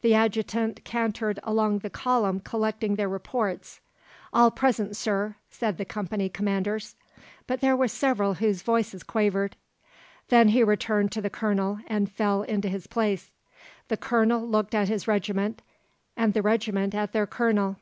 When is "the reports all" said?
2.94-4.50